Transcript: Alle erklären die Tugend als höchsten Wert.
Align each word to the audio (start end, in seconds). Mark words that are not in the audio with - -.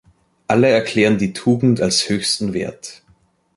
Alle 0.47 0.67
erklären 0.69 1.19
die 1.19 1.31
Tugend 1.31 1.79
als 1.79 2.09
höchsten 2.09 2.53
Wert. 2.53 3.03